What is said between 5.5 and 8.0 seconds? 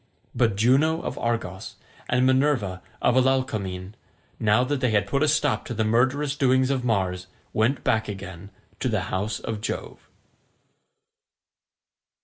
to the murderous doings of Mars, went